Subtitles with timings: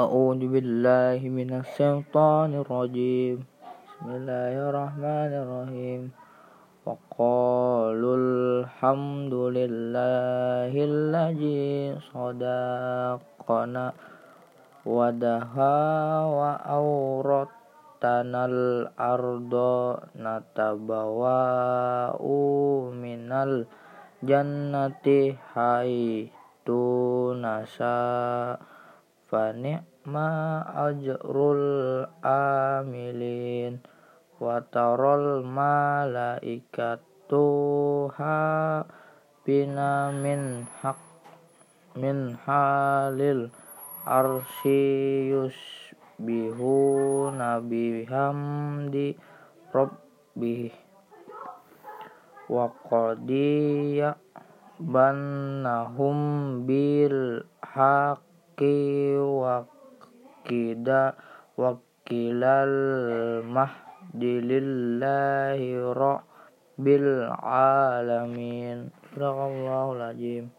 [0.00, 3.36] أعوذ بالله من الشيطان الرجيم
[3.84, 6.02] بسم الله الرحمن الرحيم
[6.88, 13.86] وقالوا الحمد لله الذي صدقنا
[14.86, 15.76] ودها
[16.38, 19.54] وأورثنا الأرض
[20.16, 21.36] نتبوأ
[23.04, 25.06] من الجنة
[25.52, 26.68] حيث
[27.44, 28.56] نشاء
[29.34, 30.16] فنعم
[30.88, 31.36] أجر
[32.24, 33.72] العاملين
[34.40, 36.98] وترى الملائكة
[39.46, 41.10] بنا من حق
[41.96, 43.20] من حال
[44.06, 44.66] العرش
[46.20, 49.14] يسبحون بحمد
[49.74, 50.70] ربه
[52.50, 53.30] وقد
[54.80, 56.16] يأبنهم
[56.66, 58.23] بالحق
[59.43, 61.15] wakida
[61.59, 62.75] wakilal
[63.43, 67.11] mahdi lillahi rabbil
[67.43, 68.91] alamin.
[69.15, 70.51] Sadaqallahul azim